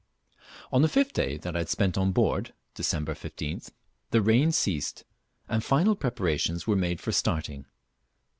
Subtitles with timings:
[0.71, 3.03] On the fifth day that I had spent on board (Dec.
[3.05, 3.69] 15th)
[4.09, 5.05] the rain ceased,
[5.47, 7.65] and final preparations were made for starting.